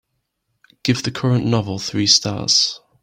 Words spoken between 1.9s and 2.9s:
stars